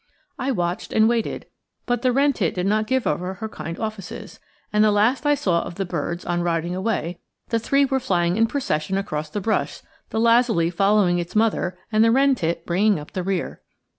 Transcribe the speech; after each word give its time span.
I 0.39 0.49
watched 0.49 0.93
and 0.93 1.07
waited, 1.07 1.45
but 1.85 2.01
the 2.01 2.11
wren 2.11 2.33
tit 2.33 2.55
did 2.55 2.65
not 2.65 2.87
give 2.87 3.05
over 3.05 3.35
her 3.35 3.47
kind 3.47 3.77
offices, 3.77 4.39
and 4.73 4.83
the 4.83 4.89
last 4.91 5.27
I 5.27 5.35
saw 5.35 5.61
of 5.61 5.75
the 5.75 5.85
birds, 5.85 6.25
on 6.25 6.41
riding 6.41 6.73
away, 6.73 7.19
the 7.49 7.59
three 7.59 7.85
were 7.85 7.99
flying 7.99 8.35
in 8.35 8.47
procession 8.47 8.97
across 8.97 9.29
the 9.29 9.39
brush, 9.41 9.83
the 10.09 10.19
lazuli 10.19 10.71
following 10.71 11.19
its 11.19 11.35
mother 11.35 11.77
and 11.91 12.03
the 12.03 12.09
wren 12.09 12.33
tit 12.33 12.65
bringing 12.65 12.97
up 12.99 13.11
the 13.11 13.21
rear. 13.21 13.61